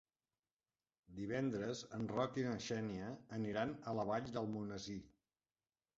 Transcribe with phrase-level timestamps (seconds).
[1.17, 3.11] Divendres en Roc i na Xènia
[3.41, 5.01] aniran a la Vall d'Almonesir.